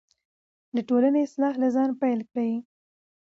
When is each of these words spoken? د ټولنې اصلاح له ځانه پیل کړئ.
د 0.75 0.77
ټولنې 0.89 1.19
اصلاح 1.27 1.53
له 1.61 1.67
ځانه 1.75 1.93
پیل 2.01 2.19
کړئ. 2.31 2.51